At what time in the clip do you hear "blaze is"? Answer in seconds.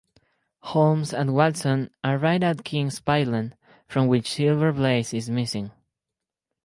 4.71-5.29